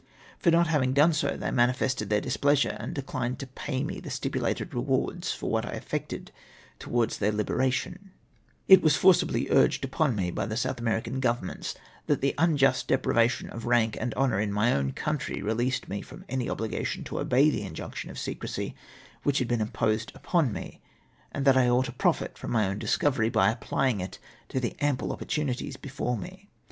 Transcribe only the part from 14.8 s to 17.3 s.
country released me from any obligation to